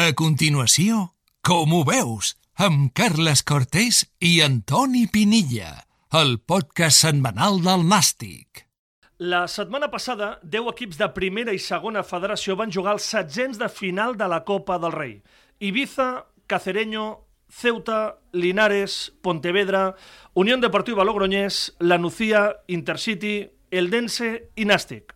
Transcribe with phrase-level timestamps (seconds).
[0.00, 1.10] A continuació,
[1.44, 5.82] com ho veus, amb Carles Cortés i Antoni Pinilla,
[6.16, 8.62] el podcast setmanal del Nàstic.
[9.18, 13.68] La setmana passada, 10 equips de primera i segona federació van jugar els setzents de
[13.68, 15.12] final de la Copa del Rei.
[15.60, 16.06] Ibiza,
[16.46, 19.96] Cacereño, Ceuta, Linares, Pontevedra,
[20.32, 25.12] Unión Deportiva Logroñés, La Nucía, Intercity, Eldense i Nàstic.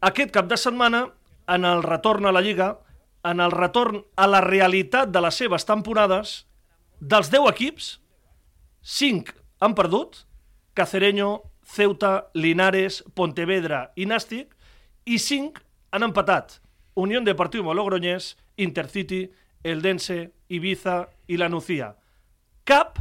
[0.00, 1.12] Aquest cap de setmana,
[1.46, 2.72] en el retorn a la Lliga,
[3.26, 6.44] en el retorn a la realitat de les seves temporades,
[7.00, 7.88] dels 10 equips,
[8.82, 10.22] 5 han perdut,
[10.74, 14.54] Cacereño, Ceuta, Linares, Pontevedra i Nàstic,
[15.04, 16.60] i 5 han empatat,
[16.94, 19.26] Unión Deportiva Logroñés, Intercity,
[19.64, 21.96] Eldense, Ibiza i la Nucía.
[22.64, 23.00] Cap,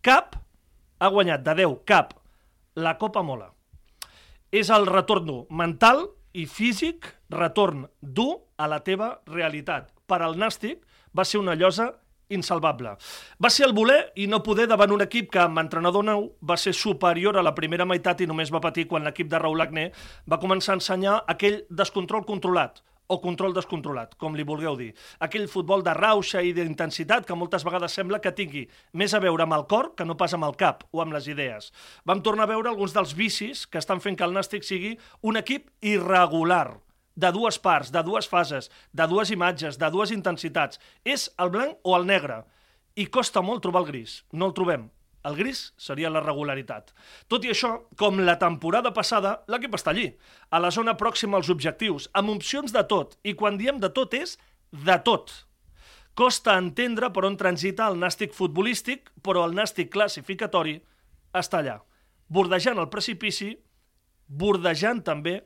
[0.00, 0.36] cap,
[0.98, 2.14] ha guanyat de 10, cap,
[2.74, 3.50] la Copa Mola.
[4.52, 9.90] És el retorn dur mental i físic, retorn dur a la teva realitat.
[10.06, 10.84] Per al Nàstic
[11.16, 11.90] va ser una llosa
[12.30, 12.94] insalvable.
[13.42, 16.56] Va ser el voler i no poder davant un equip que amb entrenador nou va
[16.56, 19.90] ser superior a la primera meitat i només va patir quan l'equip de Raúl Agné
[20.30, 24.90] va començar a ensenyar aquell descontrol controlat o control descontrolat, com li vulgueu dir.
[25.18, 29.44] Aquell futbol de rauxa i d'intensitat que moltes vegades sembla que tingui més a veure
[29.44, 31.72] amb el cor que no pas amb el cap o amb les idees.
[32.06, 34.94] Vam tornar a veure alguns dels vicis que estan fent que el Nàstic sigui
[35.26, 36.78] un equip irregular,
[37.20, 40.80] de dues parts, de dues fases, de dues imatges, de dues intensitats.
[41.04, 42.44] És el blanc o el negre.
[42.96, 44.22] I costa molt trobar el gris.
[44.32, 44.88] No el trobem.
[45.28, 46.94] El gris seria la regularitat.
[47.28, 50.06] Tot i això, com la temporada passada, l'equip està allí,
[50.48, 54.16] a la zona pròxima als objectius, amb opcions de tot, i quan diem de tot
[54.16, 54.38] és
[54.72, 55.32] de tot.
[56.16, 60.78] Costa entendre per on transita el nàstic futbolístic, però el nàstic classificatori
[61.36, 61.78] està allà,
[62.28, 63.52] bordejant el precipici,
[64.26, 65.40] bordejant també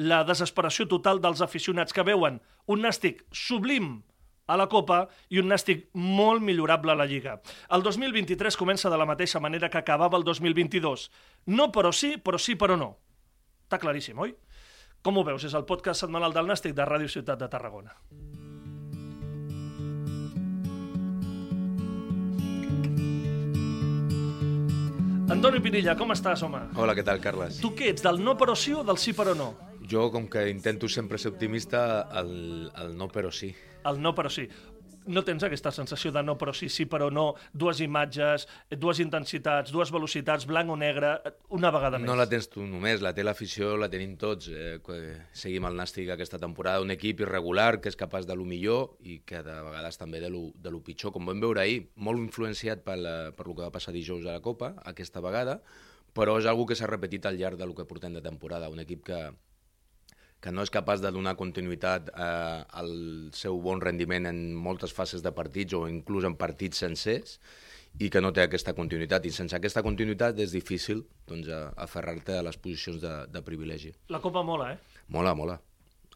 [0.00, 2.40] la desesperació total dels aficionats que veuen
[2.72, 3.98] un nàstic sublim
[4.50, 7.38] a la Copa i un nàstic molt millorable a la Lliga.
[7.70, 11.06] El 2023 comença de la mateixa manera que acabava el 2022.
[11.46, 12.96] No però sí, però sí però no.
[13.68, 14.34] Està claríssim, oi?
[15.06, 15.46] Com ho veus?
[15.46, 17.94] És el podcast setmanal del Nàstic de Ràdio Ciutat de Tarragona.
[25.30, 26.66] Antoni Pinilla, com estàs, home?
[26.74, 27.62] Hola, què tal, Carles?
[27.62, 29.52] Tu què ets, del no però sí o del sí però no?
[29.90, 33.50] Jo, com que intento sempre ser optimista, el, el no però sí.
[33.88, 34.46] El no però sí.
[35.10, 38.44] No tens aquesta sensació de no però sí, sí però no, dues imatges,
[38.78, 41.14] dues intensitats, dues velocitats, blanc o negre,
[41.56, 42.06] una vegada més.
[42.06, 44.52] No la tens tu només, la té l'afició, la tenim tots.
[44.52, 44.78] Eh,
[45.32, 49.22] seguim el Nàstic aquesta temporada, un equip irregular que és capaç de lo millor i
[49.26, 52.84] que de vegades també de lo, de lo pitjor, com vam veure ahir, molt influenciat
[52.86, 55.62] per, la, per lo que va passar dijous a la Copa, aquesta vegada,
[56.14, 59.08] però és algo que s'ha repetit al llarg del que portem de temporada, un equip
[59.08, 59.24] que,
[60.40, 62.92] que no és capaç de donar continuïtat eh, al
[63.36, 67.36] seu bon rendiment en moltes fases de partits o inclús en partits sencers
[68.00, 69.26] i que no té aquesta continuïtat.
[69.26, 73.92] I sense aquesta continuïtat és difícil doncs, aferrar-te a les posicions de, de privilegi.
[74.08, 75.02] La Copa mola, eh?
[75.12, 75.58] Mola, mola.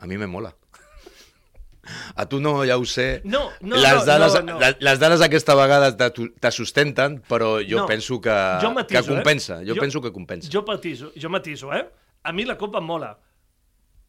[0.00, 0.54] A mi me mola.
[2.16, 3.20] A tu no, ja ho sé.
[3.28, 4.60] No, no, les dades, no, no.
[4.62, 9.10] Les, les dades aquesta vegada te sustenten, però jo no, penso que, jo matiso, que
[9.10, 9.60] compensa.
[9.60, 9.68] Eh?
[9.68, 10.48] Jo, jo penso que compensa.
[10.54, 11.84] Jo matiso, jo matiso, eh?
[12.24, 13.12] A mi la Copa mola,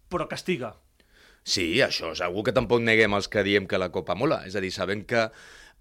[0.09, 0.75] però castiga.
[1.45, 4.41] Sí, això és algú que tampoc neguem els que diem que la Copa mola.
[4.49, 5.27] És a dir, sabem que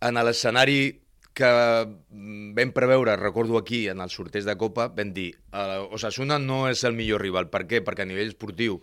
[0.04, 1.00] en l'escenari
[1.34, 1.50] que
[2.54, 6.84] vam preveure, recordo aquí, en el sorteig de Copa, vam dir eh, Osasuna no és
[6.84, 7.48] el millor rival.
[7.50, 7.80] Per què?
[7.82, 8.78] Perquè a nivell esportiu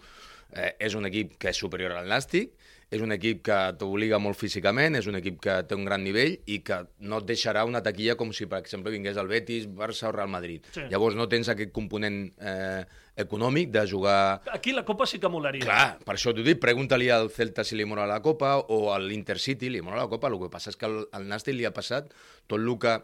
[0.52, 2.58] eh, és un equip que és superior al Nàstic,
[2.92, 6.34] és un equip que t'obliga molt físicament, és un equip que té un gran nivell
[6.52, 10.10] i que no et deixarà una taquilla com si, per exemple, vingués el Betis, Barça
[10.10, 10.68] o Real Madrid.
[10.76, 10.84] Sí.
[10.92, 12.84] Llavors no tens aquest component eh,
[13.24, 14.42] econòmic de jugar...
[14.54, 15.66] Aquí la Copa sí que molaria.
[15.66, 19.00] Clar, per això t'ho dic, pregunta-li al Celta si li mola la Copa o a
[19.02, 20.32] l'Intercity li mola la Copa.
[20.32, 22.12] El que passa és que al, Nàstic li ha passat
[22.48, 22.98] tot el que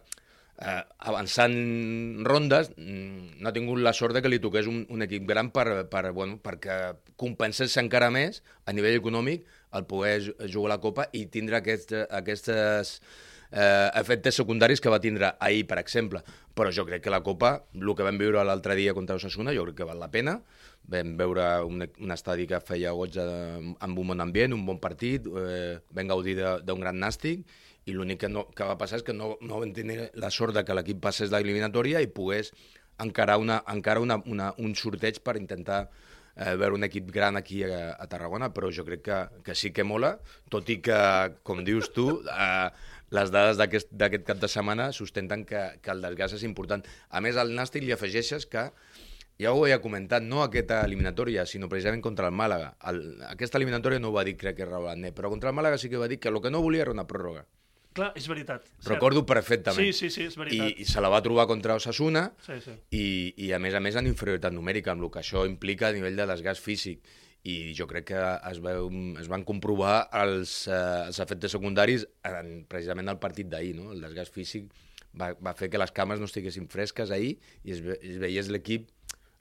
[0.57, 1.55] eh, avançant
[2.25, 5.51] rondes, mm, no ha tingut la sort de que li toqués un, un equip gran
[5.53, 9.45] per, per, bueno, perquè compensés encara més a nivell econòmic
[9.77, 12.97] el poder jugar la Copa i tindre aquest, aquestes
[13.51, 16.23] eh, efectes secundaris que va tindre ahir, per exemple.
[16.57, 19.67] Però jo crec que la Copa, el que vam viure l'altre dia contra Osasuna, jo
[19.67, 20.39] crec que val la pena.
[20.87, 23.27] Vam veure un, un estadi que feia goig de,
[23.83, 27.45] amb un bon ambient, un bon partit, eh, vam gaudir d'un gran nàstic
[27.87, 30.55] i l'únic que, no, que va passar és que no, no vam tenir la sort
[30.55, 32.51] de que l'equip passés l'eliminatòria i pogués
[32.99, 35.85] encarar, una, encara una, una, un sorteig per intentar
[36.37, 39.71] eh, veure un equip gran aquí a, a Tarragona, però jo crec que, que sí
[39.73, 40.15] que mola,
[40.53, 40.99] tot i que,
[41.47, 42.69] com dius tu, eh,
[43.15, 46.83] les dades d'aquest cap de setmana sustenten que, que el desgast és important.
[47.09, 48.69] A més, al Nàstic li afegeixes que
[49.39, 52.73] ja ho havia comentat, no aquesta eliminatòria, sinó precisament contra el Màlaga.
[52.89, 55.77] El, aquesta eliminatòria no ho va dir, crec que Raúl Andé, però contra el Màlaga
[55.77, 57.45] sí que va dir que el que no volia era una pròrroga.
[57.97, 58.65] Clar, és veritat.
[58.77, 58.89] cert.
[58.91, 59.87] Recordo perfectament.
[59.87, 60.67] Sí, sí, sí, és veritat.
[60.69, 62.75] I, I se la va trobar contra Osasuna Sí, sí.
[62.93, 63.05] i,
[63.47, 66.19] i a més a més en inferioritat numèrica, amb el que això implica a nivell
[66.19, 67.01] de desgast físic.
[67.47, 68.89] I jo crec que es, veu,
[69.21, 73.75] es van comprovar els, eh, els efectes secundaris en, precisament al partit d'ahir.
[73.77, 73.93] No?
[73.95, 74.67] El desgast físic
[75.17, 78.51] va, va fer que les cames no estiguessin fresques ahir i es, ve, es veiés
[78.51, 78.89] l'equip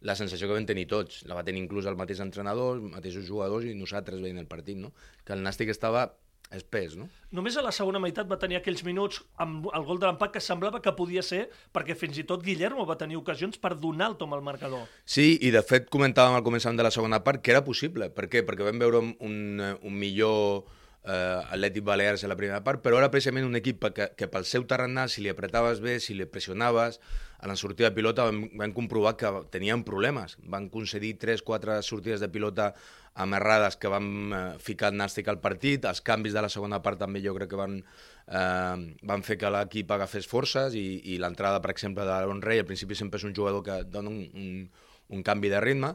[0.06, 1.24] la sensació que vam tenir tots.
[1.26, 4.78] La va tenir inclús el mateix entrenador, els mateixos jugadors i nosaltres veient el partit,
[4.78, 4.92] no?
[5.24, 6.06] Que el Nàstic estava
[6.54, 7.08] espès, no?
[7.34, 10.42] Només a la segona meitat va tenir aquells minuts amb el gol de l'empat que
[10.44, 14.16] semblava que podia ser, perquè fins i tot Guillermo va tenir ocasions per donar el
[14.20, 14.86] tom al marcador.
[15.04, 18.10] Sí, i de fet comentàvem al començament de la segona part que era possible.
[18.14, 18.44] Per què?
[18.46, 20.64] Perquè vam veure un, un millor
[21.06, 24.44] eh, Atlètic Balears a la primera part, però era precisament un equip que, que pel
[24.48, 27.00] seu tarannà, si li apretaves bé, si li pressionaves,
[27.38, 30.38] a la sortida de pilota vam, vam comprovar que tenien problemes.
[30.48, 32.72] Van concedir 3-4 sortides de pilota
[33.16, 37.22] amarrades que van eh, ficar nàstic al partit, els canvis de la segona part també
[37.24, 38.74] jo crec que van, eh,
[39.08, 42.98] van fer que l'equip agafés forces i, i l'entrada, per exemple, d'Aaron Rey, al principi
[42.98, 44.68] sempre és un jugador que dona un, un,
[45.16, 45.94] un canvi de ritme,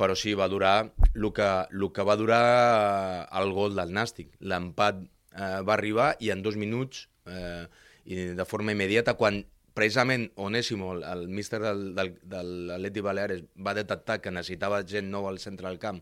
[0.00, 0.74] però sí, va durar
[1.12, 4.32] el que, el que va durar eh, el gol del Nàstic.
[4.40, 7.66] L'empat eh, va arribar i en dos minuts, eh,
[8.08, 9.42] i de forma immediata, quan
[9.76, 15.12] precisament Onésimo, el, el míster del, del, de l'Atleti Baleares, va detectar que necessitava gent
[15.12, 16.00] nova al centre del camp,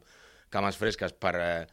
[0.54, 1.66] cames fresques per, eh,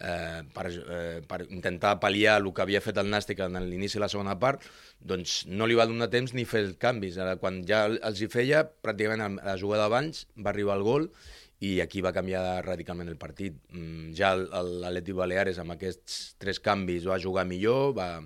[0.00, 4.04] eh, per, eh, per intentar pal·liar el que havia fet el Nàstic en l'inici de
[4.04, 4.64] la segona part,
[5.00, 7.18] doncs no li va donar temps ni fer els canvis.
[7.18, 11.12] Ara, quan ja els hi feia, pràcticament a la jugada abans va arribar el gol
[11.60, 13.56] i aquí va canviar radicalment el partit.
[13.72, 18.22] Mm, Ja l'Atleti Baleares amb aquests tres canvis va jugar millor, va,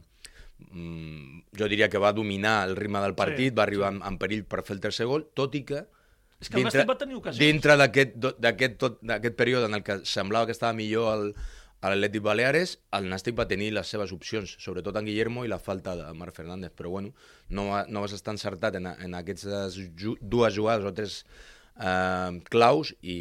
[0.71, 4.19] mm, jo diria que va dominar el ritme del partit, Sí, va arribar en, en
[4.19, 5.83] perill per fer el tercer gol, tot i que
[6.41, 7.41] És que Nàstic va tenir ocasions.
[7.41, 11.35] dintre d'aquest període en el que semblava que estava millor el,
[11.81, 15.59] a l'Atlètic Baleares, el Nàstic va tenir les seves opcions, sobretot en Guillermo i la
[15.59, 17.13] falta de Marc Fernández, però bueno,
[17.49, 19.77] no, no vas estar encertat en, en aquestes
[20.21, 21.25] dues jugades o tres
[21.81, 23.17] eh, claus i,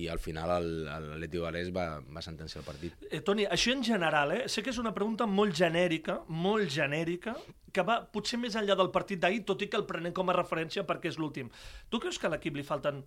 [0.00, 0.52] i al final
[0.86, 3.06] l'Atlètic Baleares va, va sentenciar el partit.
[3.10, 4.42] Eh, Toni, això en general, eh?
[4.48, 7.36] sé que és una pregunta molt genèrica, molt genèrica,
[7.72, 10.36] que va potser més enllà del partit d'ahir, tot i que el prenem com a
[10.36, 11.50] referència perquè és l'últim.
[11.90, 13.04] Tu creus que a l'equip li falten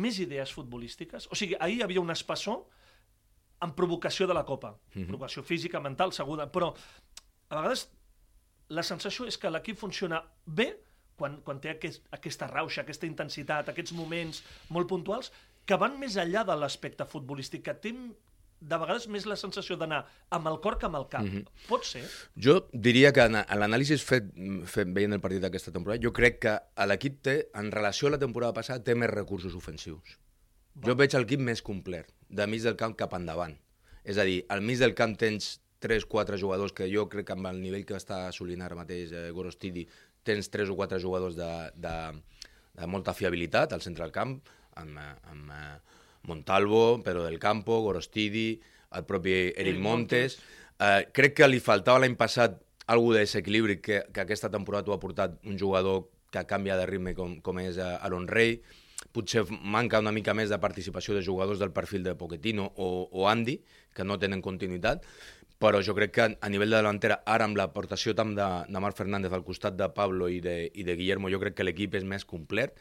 [0.00, 1.30] més idees futbolístiques?
[1.30, 2.64] O sigui, ahir hi havia un espessor
[3.60, 4.74] en provocació de la Copa.
[4.94, 6.72] Provocació física, mental, segura, però
[7.50, 7.88] a vegades
[8.70, 10.70] la sensació és que l'equip funciona bé
[11.20, 15.30] quan, quan té aquest, aquesta rauxa, aquesta intensitat, aquests moments molt puntuals,
[15.68, 17.94] que van més enllà de l'aspecte futbolístic, que té
[18.60, 20.00] de vegades més la sensació d'anar
[20.36, 21.22] amb el cor que amb el cap.
[21.24, 21.68] Mm -hmm.
[21.68, 22.02] Pot ser?
[22.36, 24.24] Jo diria que en en l'anàlisi fet,
[24.64, 28.18] fet veient el partit d'aquesta temporada, jo crec que l'equip té, en relació a la
[28.18, 30.18] temporada passada, té més recursos ofensius.
[30.84, 33.56] Jo veig l'equip més complet, de mig del camp cap endavant.
[34.04, 37.46] És a dir, al mig del camp tens 3-4 jugadors que jo crec que amb
[37.46, 39.86] el nivell que està assolint ara mateix eh, Gorostidi,
[40.26, 41.94] tens 3 o 4 jugadors de, de,
[42.76, 44.36] de molta fiabilitat al centre del camp,
[44.80, 45.76] amb, amb eh,
[46.28, 48.60] Montalvo, Pedro del Campo, Gorostidi,
[48.96, 50.38] el propi Eric, Montes.
[50.80, 52.58] Eh, crec que li faltava l'any passat
[52.90, 56.86] algú de desequilibri que, que aquesta temporada t'ho ha portat un jugador que canvia de
[56.86, 58.60] ritme com, com és eh, Aaron Rey.
[59.10, 63.28] Potser manca una mica més de participació de jugadors del perfil de Pochettino o, o
[63.30, 63.56] Andy,
[63.96, 65.06] que no tenen continuïtat,
[65.60, 68.96] però jo crec que a nivell de delantera, ara amb l'aportació tant de, de Marc
[68.96, 72.06] Fernández al costat de Pablo i de, i de Guillermo, jo crec que l'equip és
[72.08, 72.78] més complet,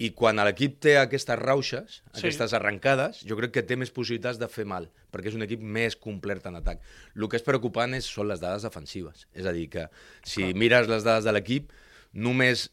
[0.00, 2.22] i quan l'equip té aquestes rauxes, sí.
[2.22, 5.60] aquestes arrencades, jo crec que té més possibilitats de fer mal, perquè és un equip
[5.60, 6.80] més complet en atac.
[7.12, 9.28] El que és preocupant és, són les dades defensives.
[9.36, 9.90] És a dir, que
[10.24, 10.56] si Clar.
[10.64, 11.68] mires les dades de l'equip,
[12.16, 12.70] només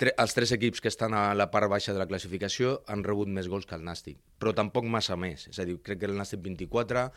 [0.00, 3.32] tre els tres equips que estan a la part baixa de la classificació han rebut
[3.32, 5.48] més gols que el Nàstic, però tampoc massa més.
[5.48, 7.08] És a dir, crec que el Nàstic 24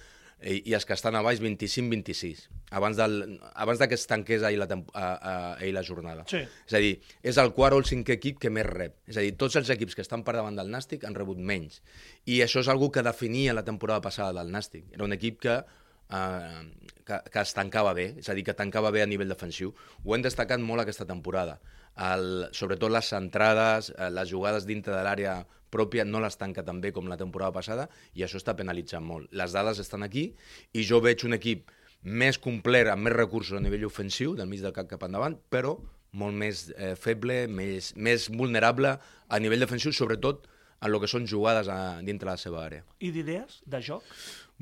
[0.42, 4.44] i, i els que estan a baix 25-26, abans, del, abans de que es tanqués
[4.44, 6.26] ahir la, a, a, ahir la jornada.
[6.30, 6.42] Sí.
[6.68, 8.98] És a dir, és el quart o el cinquè equip que més rep.
[9.08, 11.82] És a dir, tots els equips que estan per davant del Nàstic han rebut menys.
[12.26, 14.90] I això és algo que definia la temporada passada del Nàstic.
[14.98, 16.62] Era un equip que, eh,
[17.06, 19.74] que, que es tancava bé, és a dir, que tancava bé a nivell defensiu.
[20.04, 21.60] Ho hem destacat molt aquesta temporada.
[21.94, 26.82] El, sobretot les centrades, eh, les jugades dintre de l'àrea pròpia no les tanca tan
[26.84, 29.32] bé com la temporada passada i això està penalitzant molt.
[29.34, 30.30] Les dades estan aquí
[30.74, 34.62] i jo veig un equip més complet, amb més recursos a nivell ofensiu, del mig
[34.62, 35.78] del cap cap endavant, però
[36.20, 40.46] molt més eh, feble, més, més vulnerable a nivell defensiu, sobretot
[40.84, 42.84] en el que són jugades a, dintre la seva àrea.
[43.00, 44.04] I d'idees de joc?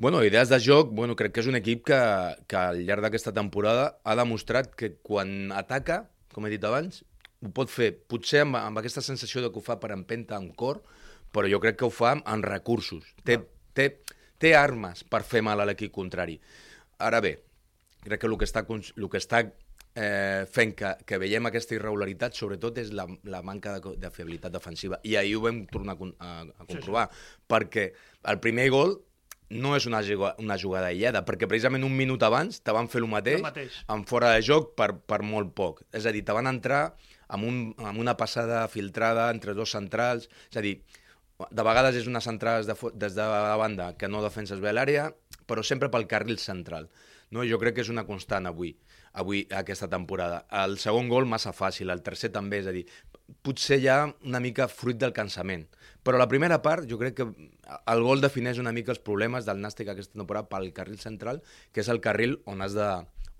[0.02, 1.98] Bueno, idees de joc, bueno, crec que és un equip que,
[2.48, 7.02] que al llarg d'aquesta temporada ha demostrat que quan ataca, com he dit abans,
[7.42, 10.54] ho pot fer, potser amb, amb aquesta sensació de que ho fa per empenta amb
[10.58, 10.80] cor,
[11.32, 13.14] però jo crec que ho fa amb, recursos.
[13.24, 13.38] Té,
[13.74, 13.88] té,
[14.38, 16.38] té armes per fer mal a l'equip contrari.
[17.02, 17.36] Ara bé,
[18.04, 19.42] crec que el que està, el que està
[19.94, 24.54] eh, fent que, que veiem aquesta irregularitat, sobretot, és la, la manca de, de fiabilitat
[24.54, 25.00] defensiva.
[25.04, 27.08] I ahir ho vam tornar a, a, a comprovar,
[27.48, 27.90] perquè
[28.32, 28.98] el primer gol
[29.52, 30.00] no és una,
[30.40, 33.80] una jugada aïllada, perquè precisament un minut abans te van fer el mateix, El mateix.
[33.92, 35.82] en fora de joc per, per molt poc.
[35.92, 36.94] És a dir, te van entrar
[37.28, 40.78] amb, un, amb una passada filtrada entre dos centrals, és a dir,
[41.50, 44.72] de vegades és unes entrades de, fo- des de la banda que no defenses bé
[44.72, 45.08] l'àrea,
[45.46, 46.88] però sempre pel carril central.
[47.32, 47.44] No?
[47.48, 48.74] Jo crec que és una constant avui,
[49.16, 50.44] avui aquesta temporada.
[50.62, 52.84] El segon gol massa fàcil, el tercer també, és a dir,
[53.42, 55.64] potser ja una mica fruit del cansament.
[56.04, 59.62] Però la primera part, jo crec que el gol defineix una mica els problemes del
[59.62, 61.40] Nàstic aquesta temporada pel carril central,
[61.72, 62.88] que és el carril on has de,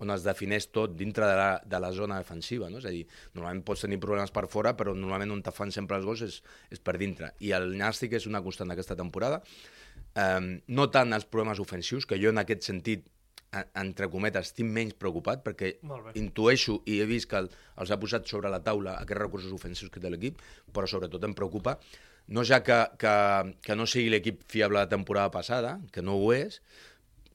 [0.03, 2.81] on es defineix tot dintre de la, de la zona defensiva, no?
[2.81, 3.05] És a dir,
[3.37, 6.41] normalment pots tenir problemes per fora, però normalment on te fan sempre els gols és,
[6.73, 7.33] és per dintre.
[7.43, 9.41] I el Nàstic és una constant d'aquesta temporada.
[10.13, 13.09] Um, no tant els problemes ofensius, que jo en aquest sentit,
[13.77, 15.75] entre cometes, estic menys preocupat, perquè
[16.17, 19.93] intueixo i he vist que el, els ha posat sobre la taula aquests recursos ofensius
[19.93, 20.41] que té l'equip,
[20.73, 21.77] però sobretot em preocupa
[22.27, 23.13] no ja que, que,
[23.61, 26.61] que no sigui l'equip fiable de la temporada passada, que no ho és,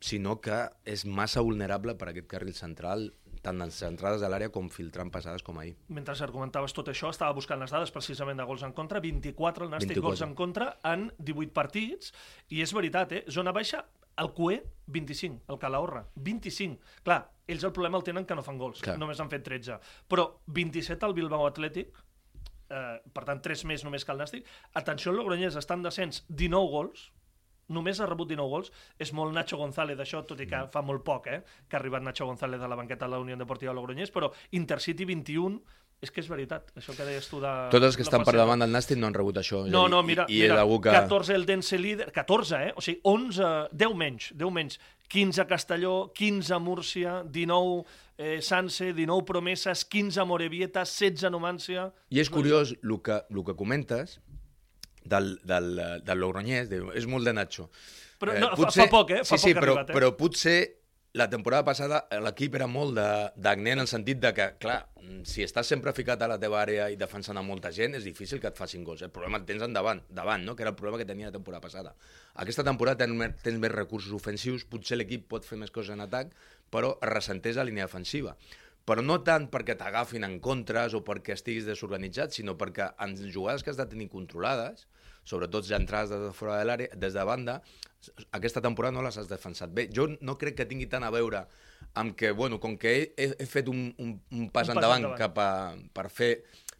[0.00, 3.10] sinó que és massa vulnerable per aquest carril central,
[3.42, 5.76] tant en les entrades de l'àrea com filtrant passades com ahir.
[5.94, 9.70] Mentre argumentaves tot això, estava buscant les dades precisament de gols en contra, 24 el
[9.70, 10.08] Nàstic 24.
[10.08, 12.12] gols en contra en 18 partits,
[12.50, 13.24] i és veritat, eh?
[13.30, 13.84] Zona baixa,
[14.18, 16.80] el Cué, 25, el Calahorra, 25.
[17.06, 18.98] Clar, ells el problema el tenen que no fan gols, Clar.
[18.98, 19.78] només han fet 13.
[20.10, 21.94] Però 27 al Bilbao Atlètic,
[22.68, 24.50] eh, per tant, 3 més només que el Nàstic.
[24.74, 27.12] Atenció, el Logroñés està en descens, 19 gols,
[27.68, 28.72] només ha rebut 19 gols.
[28.98, 30.70] És molt Nacho González d'això, tot i que Mm.
[30.72, 33.36] fa molt poc, eh, que ha arribat Nacho González de la banqueta de la Unió
[33.36, 35.62] Deportiva Logroñés, però Intercity 21,
[36.00, 37.52] és que és veritat, això que deies tu de...
[37.72, 39.64] Tots els que estan per davant del Nàstic no han rebut això.
[39.64, 40.92] a No, no, mira, i, i mira que...
[40.94, 42.72] 14 el Dense líder, 14, eh?
[42.76, 44.78] O sigui, 11, 10 menys, 10 menys.
[45.08, 47.84] 15 Castelló, 15 Múrcia, 19
[48.18, 51.88] eh, Sanse, 19 Promeses, 15 Morevieta, 16 Numància...
[52.14, 54.20] I és curiós el que, el que comentes
[55.08, 55.70] del, del,
[56.04, 57.68] del Logroñés, diu, és molt de Nacho.
[58.18, 59.22] Però no, fa- fa poc, eh?
[59.24, 59.96] Fa sí, sí, poc ha però, arribat, eh?
[59.98, 60.58] però potser
[61.18, 64.80] la temporada passada eh, l'equip era molt de- d'acné en el sentit de que, clar,
[65.24, 68.38] si estàs sempre ficat a la teva àrea i defensant a molta gent, és difícil
[68.42, 69.00] que et facin gols.
[69.06, 70.54] El problema el tens endavant, davant, no?
[70.54, 71.94] que era el problema que tenia la temporada passada.
[72.34, 76.04] Aquesta temporada tens, més- tens més recursos ofensius, potser l'equip pot fer més coses en
[76.04, 76.34] atac,
[76.70, 78.36] però es ressenteix la línia defensiva
[78.88, 83.60] però no tant perquè t'agafin en contres o perquè estiguis desorganitzat, sinó perquè en jugades
[83.60, 84.86] que has de tenir controlades,
[85.28, 87.58] sobretot ja entrades des de fora de l'àrea, des de banda,
[88.32, 89.88] aquesta temporada no les has defensat bé.
[89.94, 91.44] Jo no crec que tingui tant a veure
[91.98, 95.04] amb que, bueno, com que he, he, fet un, un, un pas Un pas endavant,
[95.04, 95.18] endavant.
[95.20, 95.50] cap a,
[95.94, 96.32] per fer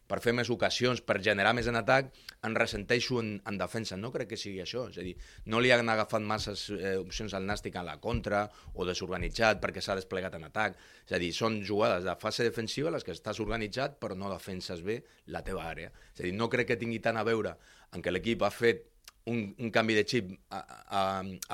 [0.09, 2.11] per fer més ocasions, per generar més en atac,
[2.47, 3.99] en ressenteixo en, en defensa.
[4.01, 4.87] No crec que sigui això.
[4.89, 5.15] És a dir,
[5.53, 9.85] no li han agafat masses eh, opcions al Nàstic a la contra o desorganitzat perquè
[9.85, 10.79] s'ha desplegat en atac.
[11.07, 14.85] És a dir, són jugades de fase defensiva les que estàs organitzat però no defenses
[14.85, 15.03] bé
[15.35, 15.93] la teva àrea.
[16.15, 17.59] És a dir, no crec que tingui tant a veure
[17.93, 18.87] en què l'equip ha fet
[19.29, 21.03] un, un canvi de xip, a, a, a,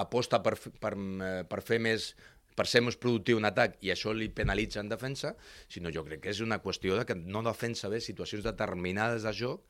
[0.05, 2.13] aposta per, per, eh, per fer més
[2.55, 5.35] per ser més productiu en atac i això li penalitza en defensa,
[5.69, 9.35] sinó jo crec que és una qüestió de que no defensa bé situacions determinades de
[9.35, 9.67] joc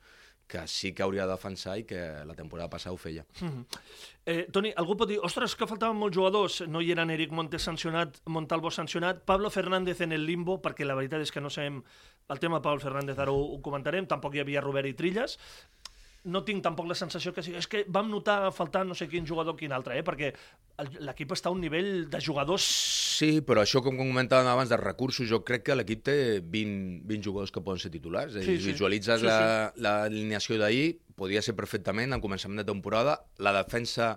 [0.47, 3.25] que sí que hauria de defensar i que la temporada passada ho feia.
[4.25, 6.59] Eh, Toni, algú pot dir, ostres, que faltaven molts jugadors.
[6.69, 10.97] No hi eren Eric Montes sancionat, Montalvo sancionat, Pablo Fernández en el limbo, perquè la
[10.97, 11.81] veritat és que no sabem
[12.29, 15.39] el tema de Pablo Fernández, ara ho, ho comentarem, tampoc hi havia Robert i Trilles.
[16.25, 17.59] No tinc tampoc la sensació que sigui...
[17.61, 20.03] És que vam notar faltar no sé quin jugador quin altre, eh?
[20.03, 20.31] perquè
[21.05, 22.65] l'equip està a un nivell de jugadors...
[23.15, 27.23] Sí, però això, com comentàvem abans, dels recursos, jo crec que l'equip té 20, 20
[27.29, 28.33] jugadors que poden ser titulars.
[28.33, 28.71] Sí, sí.
[28.73, 33.19] Visualitzes Sí, la- l'alineació d'ahir, podia ser perfectament al començament de temporada.
[33.37, 34.15] La defensa,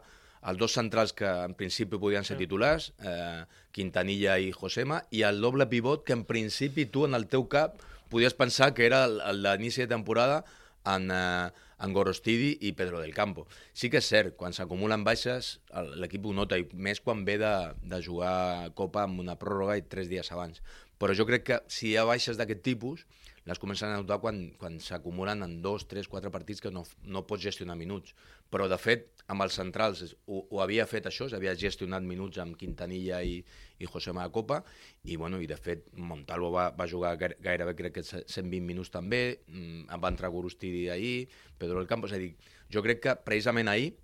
[0.48, 5.40] els dos centrals que en principi podien ser titulars, eh, Quintanilla i Josema, i el
[5.44, 7.76] doble pivot que en principi tu en el teu cap
[8.08, 10.40] podies pensar que era d'inici de temporada
[10.88, 11.50] en, eh,
[11.84, 13.46] en Gorostidi i Pedro del Campo.
[13.72, 15.56] Sí que és cert, quan s'acumulen baixes,
[16.00, 19.86] l'equip ho nota, i més quan ve de, de jugar Copa amb una pròrroga i
[19.86, 20.62] tres dies abans.
[20.98, 23.06] Però jo crec que si hi ha baixes d'aquest tipus,
[23.48, 27.22] les comencen a notar quan, quan s'acumulen en dos, tres, quatre partits que no, no
[27.26, 28.12] pots gestionar minuts.
[28.52, 32.56] Però, de fet, amb els centrals ho, ho havia fet això, s'havia gestionat minuts amb
[32.60, 33.38] Quintanilla i,
[33.80, 34.60] i José Ma Copa,
[35.04, 38.92] i, bueno, i de fet Montalvo va, va jugar gaire- gairebé crec que 120 minuts
[38.94, 41.28] també, mm, em va entrar Gorostidi ahir,
[41.58, 42.34] Pedro del Campo, és a dir,
[42.72, 43.94] jo crec que precisament ahir,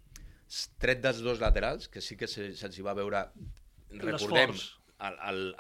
[0.81, 3.27] tret dels dos laterals, que sí que se- se'ls hi va veure,
[4.13, 4.53] recordem,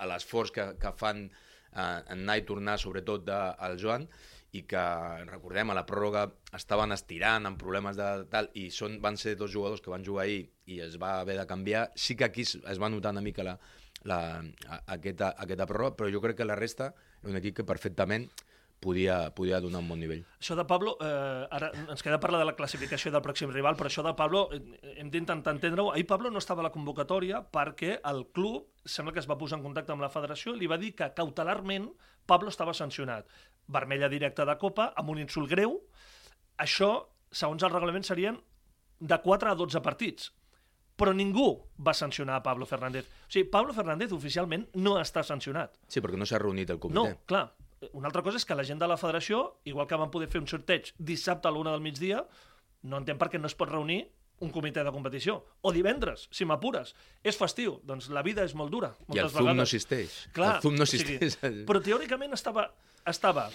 [0.08, 1.26] l'esforç que, que fan
[1.74, 4.08] eh, anar i tornar, sobretot de, el Joan,
[4.54, 4.82] i que,
[5.26, 9.50] recordem, a la pròrroga estaven estirant amb problemes de tal, i són, van ser dos
[9.50, 12.54] jugadors que van jugar ahir i es va haver de canviar, sí que aquí es
[12.62, 13.56] es va notar una mica la,
[14.04, 14.18] la,
[14.68, 16.92] a- aquesta, aquesta pròrroga, però jo crec que la resta
[17.24, 18.28] és un equip que perfectament
[18.84, 20.20] podia, podia donar un bon nivell.
[20.38, 23.88] Això de Pablo, eh, ara ens queda parlar de la classificació del pròxim rival, però
[23.90, 24.60] això de Pablo eh,
[25.00, 25.88] hem d'intentar entendre-ho.
[25.94, 29.58] Ahir Pablo no estava a la convocatòria perquè el club sembla que es va posar
[29.58, 31.88] en contacte amb la federació i li va dir que cautelarment
[32.28, 33.26] Pablo estava sancionat.
[33.66, 35.80] Vermella directa de Copa, amb un insult greu.
[36.60, 36.90] Això,
[37.34, 38.38] segons el reglament, serien
[39.00, 40.30] de 4 a 12 partits.
[40.94, 41.48] Però ningú
[41.82, 43.08] va sancionar a Pablo Fernández.
[43.26, 45.72] O sigui, Pablo Fernández oficialment no està sancionat.
[45.90, 47.16] Sí, perquè no s'ha reunit el No, comitè.
[47.26, 47.48] clar.
[47.92, 50.40] Una altra cosa és que la gent de la federació, igual que van poder fer
[50.40, 52.24] un sorteig dissabte a l'una del migdia,
[52.82, 54.06] no entenc per què no es pot reunir
[54.40, 55.44] un comitè de competició.
[55.62, 56.94] O divendres, si m'apures.
[57.22, 58.90] És festiu, doncs la vida és molt dura.
[59.08, 59.68] I el moltes ZUM no vegades.
[59.74, 60.16] existeix.
[60.34, 61.62] Clar, el ZUM no o sigui, existeix.
[61.68, 62.66] però teòricament estava,
[63.06, 63.48] estava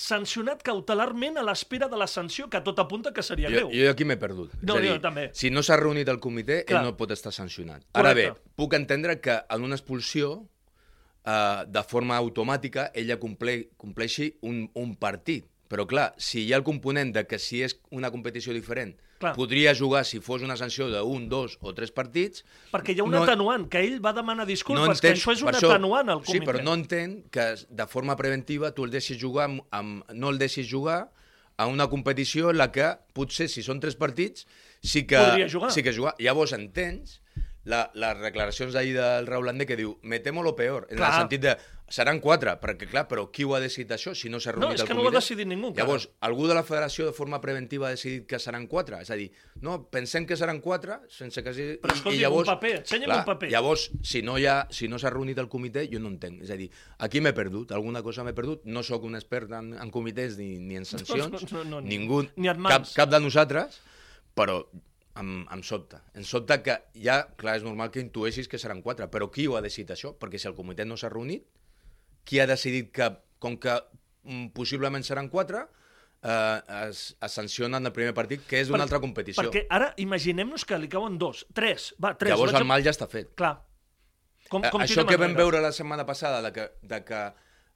[0.00, 3.70] sancionat cautelarment a l'espera de la sanció, que tot apunta que seria Jo, greu.
[3.74, 4.52] jo aquí m'he perdut.
[4.62, 5.26] No, és dir, jo també.
[5.36, 6.80] Si no s'ha reunit el comitè, Clar.
[6.80, 7.82] ell no pot estar sancionat.
[7.92, 8.50] Ara bé, Correcte.
[8.56, 10.46] puc entendre que en una expulsió,
[11.26, 15.46] eh, de forma automàtica, ella comple compleixi un, un partit.
[15.70, 19.36] Però, clar, si hi ha el component de que si és una competició diferent, Clar.
[19.36, 22.42] podria jugar si fos una sanció d'un, dos o tres partits...
[22.72, 25.44] Perquè hi ha un no- atenuant, que ell va demanar disculpes, entén- que això és
[25.44, 26.48] un per atenuant al Sí, comitè.
[26.48, 30.38] però no entén que de forma preventiva tu el deixis jugar amb, amb, no el
[30.42, 31.12] deixis jugar
[31.60, 34.46] a una competició en la que potser si són tres partits
[34.82, 35.20] sí que.
[35.70, 36.14] Sí que jugar.
[36.18, 37.20] Llavors entens
[37.64, 41.10] la, les declaracions d'ahir del Raúl Landé que diu me temo lo peor, en Clar.
[41.12, 41.56] el sentit de
[41.90, 44.76] seran quatre, perquè clar, però qui ho ha decidit això si no s'ha No, reunit
[44.78, 45.18] és el que no ho ha comitè?
[45.18, 45.72] decidit ningú.
[45.74, 49.00] Llavors, algú de la federació de forma preventiva ha decidit que seran quatre?
[49.02, 49.26] És a dir,
[49.60, 51.50] no, pensem que seran quatre, sense que...
[51.82, 53.50] Però escolti, un paper, ensenya'm un paper.
[53.50, 56.44] Llavors, si no hi ha, si no s'ha reunit el comitè, jo no entenc.
[56.46, 58.62] És a dir, aquí m'he perdut, alguna cosa m'he perdut.
[58.70, 61.80] No sóc un expert en, en comitès ni, ni en sancions, no, no, no.
[61.82, 63.80] ningú, Ni cap, cap de nosaltres,
[64.38, 64.62] però
[65.18, 66.02] em, em sobta.
[66.14, 69.56] Em sobta que ja, clar, és normal que intueixis que seran quatre, però qui ho
[69.58, 70.14] ha decidit això?
[70.18, 71.46] Perquè si el comitè no s'ha reunit,
[72.24, 73.10] qui ha decidit que,
[73.42, 73.76] com que
[74.22, 75.64] mm, possiblement seran quatre,
[76.22, 79.42] eh, es, es sancionen el primer partit, que és d'una altra competició.
[79.42, 82.34] Perquè ara imaginem-nos que li cauen dos, tres, va, tres.
[82.34, 83.34] Llavors vaig el mal ja està fet.
[83.40, 83.56] Clar.
[84.50, 87.20] Com, Eh, com Això que vam veure la setmana passada, de que, de que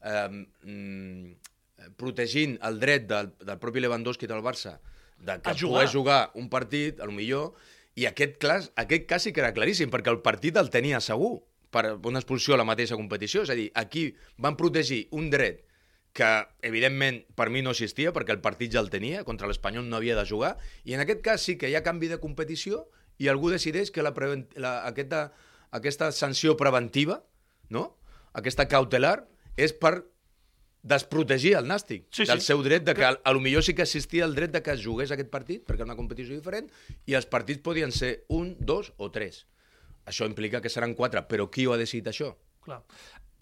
[0.02, 0.28] eh,
[0.66, 4.78] mm, protegint el dret del, del propi Lewandowski del Barça
[5.18, 5.84] de que A jugar.
[5.84, 7.54] pogués jugar un partit, a lo millor,
[7.94, 11.44] i aquest, cas, aquest cas sí que era claríssim, perquè el partit el tenia segur
[11.74, 13.42] per una expulsió a la mateixa competició.
[13.42, 15.64] És a dir, aquí van protegir un dret
[16.14, 16.30] que,
[16.62, 20.14] evidentment, per mi no existia, perquè el partit ja el tenia, contra l'Espanyol no havia
[20.14, 22.84] de jugar, i en aquest cas sí que hi ha canvi de competició
[23.18, 24.14] i algú decideix que la,
[24.54, 25.32] la, aquesta,
[25.74, 27.24] aquesta sanció preventiva,
[27.68, 27.96] no?
[28.32, 29.24] aquesta cautelar,
[29.58, 30.04] és per
[30.84, 32.28] desprotegir el nàstic Sí, sí.
[32.28, 34.60] del seu dret, de que a, a lo millor sí que existia el dret de
[34.62, 36.68] que es jugués aquest partit, perquè era una competició diferent,
[37.08, 39.46] i els partits podien ser un, dos o tres.
[40.04, 42.34] Això implica que seran quatre, però qui ho ha decidit això?
[42.64, 42.82] Clar.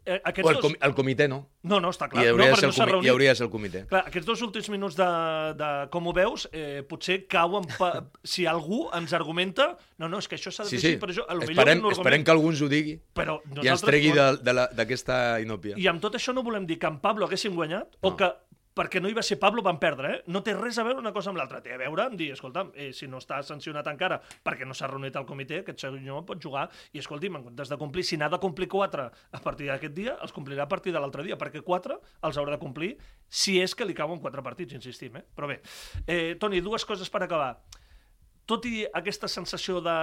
[0.05, 1.37] Eh, aquests O el, com, el comitè no.
[1.63, 2.25] No, no, està clar.
[2.25, 3.07] I hauria, no, de ser el no s'ha comi- reunit.
[3.07, 3.83] I hauria de ser el comitè.
[3.87, 5.07] Clar, aquests dos últims minuts de,
[5.61, 7.69] de com ho veus, eh, potser cauen...
[7.79, 7.93] Pa...
[8.33, 9.77] si algú ens argumenta...
[10.03, 10.97] No, no, és que això s'ha de Sí, sí.
[10.99, 11.23] per això...
[11.47, 14.33] Esperem, esperem que algú ens ho digui Però i ens tregui no-
[14.75, 15.79] d'aquesta inòpia.
[15.79, 18.17] I amb tot això no volem dir que en Pablo haguéssim guanyat o No.
[18.17, 18.33] que
[18.77, 20.21] perquè no hi va ser Pablo van perdre, eh?
[20.33, 21.61] No té res a veure una cosa amb l'altra.
[21.65, 24.89] Té a veure amb dir, escolta'm, eh, si no està sancionat encara perquè no s'ha
[24.91, 28.31] reunit el comitè, aquest senyor pot jugar i, escolti'm, en comptes de complir, si n'ha
[28.33, 31.63] de complir quatre a partir d'aquest dia, els complirà a partir de l'altre dia, perquè
[31.63, 32.95] quatre els haurà de complir
[33.29, 35.25] si és que li cauen quatre partits, insistim, eh?
[35.37, 35.61] Però bé,
[36.07, 37.57] eh, Toni, dues coses per acabar.
[38.47, 39.97] Tot i aquesta sensació de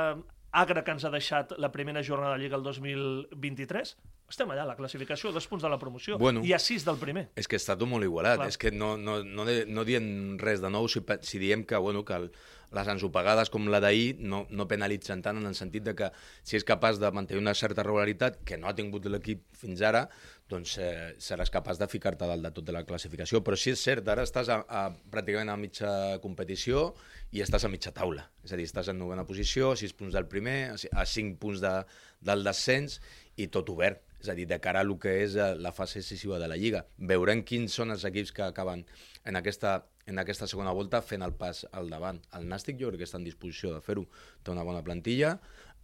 [0.51, 3.95] agre que ens ha deixat la primera jornada de Lliga el 2023,
[4.29, 6.43] estem allà, a la classificació, dos punts de la promoció, Bueno.
[6.45, 7.29] i a sis del primer.
[7.35, 8.37] És que està tot molt igualat.
[8.37, 8.47] Clar.
[8.47, 12.05] És que no, no, no, no diem res de nou si, si diem que, bueno,
[12.05, 12.31] que el,
[12.75, 16.11] les ensopegades com la d'ahir no, no penalitzen tant en el sentit de que
[16.45, 20.03] si és capaç de mantenir una certa regularitat, que no ha tingut l'equip fins ara,
[20.49, 23.41] doncs eh, seràs capaç de ficar-te dalt de tot de la classificació.
[23.45, 26.91] Però sí és cert, ara estàs a, a, pràcticament a mitja competició
[27.33, 28.27] i estàs a mitja taula.
[28.45, 31.05] És a dir, estàs en novena posició, a 6 punts del primer, a ci- a
[31.05, 31.73] 5 punts de,
[32.21, 32.99] del descens
[33.37, 34.01] i tot obert.
[34.19, 36.57] És a dir, de cara a el que és eh, la fase decisiva de la
[36.59, 36.85] Lliga.
[36.97, 38.85] Veurem quins són els equips que acaben
[39.25, 42.19] en aquesta, en aquesta segona volta fent el pas al davant.
[42.35, 44.03] El Nàstic jo crec que està en disposició de fer-ho.
[44.43, 45.37] Té una bona plantilla.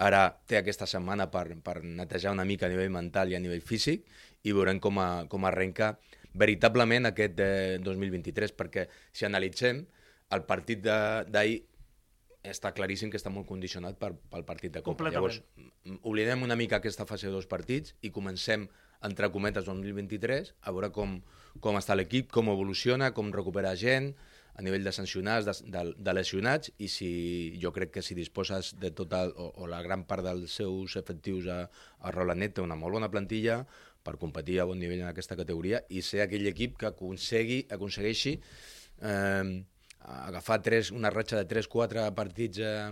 [0.03, 3.63] Ara té aquesta setmana per, per netejar una mica a nivell mental i a nivell
[3.63, 4.03] físic
[4.43, 5.93] i veurem com, a, com arrenca
[6.35, 9.85] veritablement aquest eh, 2023, perquè si analitzem
[10.35, 11.61] el partit de- d'ahir
[12.51, 15.09] està claríssim que està molt condicionat per, pel partit de Copa.
[15.09, 15.41] Llavors,
[16.03, 18.67] oblidem una mica aquesta fase de dos partits i comencem
[19.05, 21.19] entre cometes 2023, a veure com,
[21.61, 24.13] com està l'equip, com evoluciona, com recupera gent,
[24.55, 27.09] a nivell de sancionats, de, de, de lesionats, i si
[27.61, 31.49] jo crec que si disposes de tota, o, o la gran part dels seus efectius
[31.51, 31.65] a,
[31.99, 33.65] a Rolanet, té una molt bona plantilla
[34.05, 38.37] per competir a bon nivell en aquesta categoria i ser aquell equip que aconsegui, aconsegueixi
[38.37, 39.43] eh,
[40.05, 42.89] agafar tres, una ratxa de 3-4 partits eh,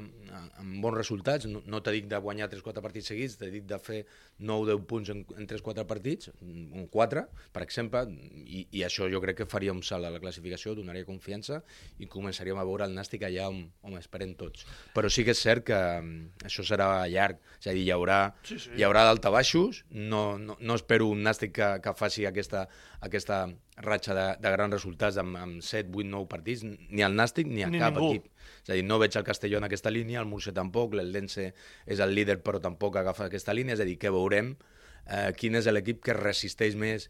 [0.58, 3.78] amb bons resultats, no, no t'he dit de guanyar 3-4 partits seguits, t'he dit de
[3.82, 4.00] fer
[4.42, 8.04] 9-10 punts en, en 3-4 partits, un 4, per exemple,
[8.44, 11.62] i, i això jo crec que faria un salt a la classificació, donaria confiança
[12.02, 14.66] i començaríem a veure el Nàstic allà on, on esperem tots.
[14.96, 16.14] Però sí que és cert que um,
[16.48, 18.74] això serà llarg, és a dir, hi haurà, sí, sí.
[18.78, 22.66] hi haurà d'altabaixos, no, no, no espero un Nàstic que, que faci aquesta,
[23.06, 23.46] aquesta
[23.78, 27.64] ratxa de, de grans resultats amb, amb 7, 8, 9 partits, ni al Nàstic ni
[27.66, 28.12] a Ni cap ningú.
[28.14, 28.30] equip.
[28.64, 31.54] És a dir, no veig el Castelló en aquesta línia, el Murcia tampoc, l'Eldense
[31.86, 34.54] és el líder però tampoc agafa aquesta línia, és a dir, que veurem
[35.08, 37.10] eh, quin és l'equip que resisteix més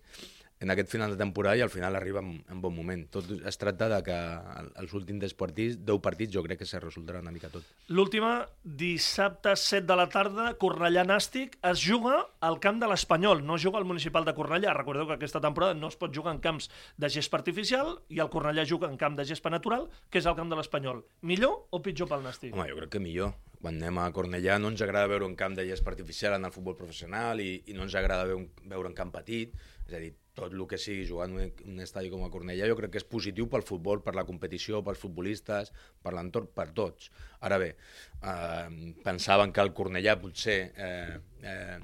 [0.63, 3.04] en aquest final de temporada i al final arriba en, en bon moment.
[3.12, 6.80] Tot es tracta de que el- els últims partits, 10 partits, jo crec que se
[6.80, 7.63] resoldrà una mica tot.
[7.91, 13.58] L'última, dissabte 7 de la tarda, Cornellà Nàstic, es juga al camp de l'Espanyol, no
[13.60, 14.73] juga al municipal de Cornellà.
[14.78, 18.30] Recordeu que aquesta temporada no es pot jugar en camps de gespa artificial i el
[18.34, 21.04] Cornellà juga en camp de gespa natural, que és el camp de l'Espanyol.
[21.21, 22.54] Millor o pitjor pel Nàstic?
[22.56, 23.34] Home, jo crec que millor.
[23.63, 26.52] Quan anem a Cornellà no ens agrada veure un camp de llest artificial en el
[26.52, 29.54] futbol professional i, i no ens agrada veure un, veure un camp petit.
[29.88, 32.67] És a dir, tot el que sigui jugar en un, un estadi com a Cornellà
[32.67, 35.71] jo crec que és positiu pel futbol, per la competició, pels futbolistes,
[36.04, 37.08] per l'entorn, per tots.
[37.47, 37.71] Ara bé,
[38.19, 41.78] eh, pensaven que el Cornellà potser eh, eh,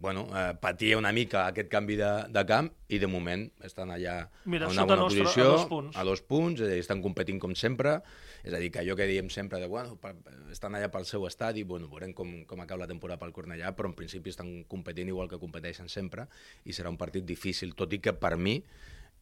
[0.00, 4.18] bueno, eh, patia una mica aquest canvi de, de camp i de moment estan allà
[4.44, 5.96] Mira, a una bona nostra, a posició, dos punts.
[5.96, 7.96] a dos punts, és a dir, estan competint com sempre,
[8.44, 10.14] és a dir, que allò que diem sempre de, bueno, per,
[10.52, 13.90] estan allà pel seu estadi, bueno, veurem com, com acaba la temporada pel Cornellà, però
[13.90, 16.28] en principi estan competint igual que competeixen sempre
[16.64, 18.58] i serà un partit difícil, tot i que per mi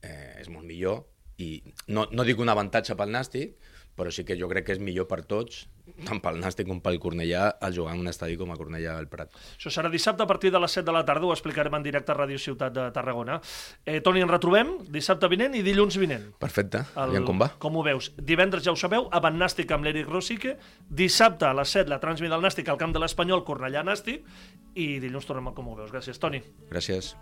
[0.02, 1.04] eh, és molt millor
[1.42, 1.56] i
[1.90, 3.56] no, no dic un avantatge pel Nàstic,
[3.94, 5.64] però sí que jo crec que és millor per tots,
[6.06, 9.08] tant pel Nàstic com pel Cornellà, el jugar en un estadi com a Cornellà del
[9.12, 9.34] Prat.
[9.56, 12.12] Això serà dissabte a partir de les 7 de la tarda, ho explicarem en directe
[12.12, 13.38] a Ràdio Ciutat de Tarragona.
[13.84, 16.26] Eh, Toni, ens retrobem dissabte vinent i dilluns vinent.
[16.42, 17.14] Perfecte, el...
[17.14, 17.52] aviam com va.
[17.62, 18.10] Com ho veus?
[18.18, 20.56] Divendres ja ho sabeu, avant Nàstic amb l'Eric Rosique,
[20.88, 24.26] dissabte a les 7 la transmit del Nàstic al camp de l'Espanyol, Cornellà Nàstic,
[24.74, 25.94] i dilluns tornem a com ho veus.
[25.94, 26.42] Gràcies, Toni.
[26.72, 27.14] Gràcies.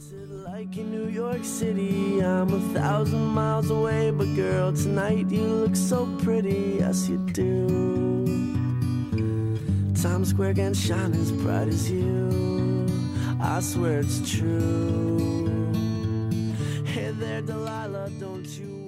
[0.00, 2.20] Like in New York City?
[2.20, 7.66] I'm a thousand miles away, but girl, tonight you look so pretty, yes you do.
[10.00, 12.86] Times Square can shine as bright as you.
[13.42, 15.70] I swear it's true.
[16.86, 18.79] Hey there, Delilah, don't you